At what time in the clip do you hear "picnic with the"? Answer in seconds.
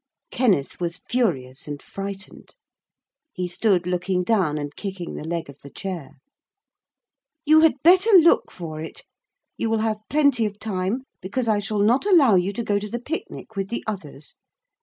12.97-13.83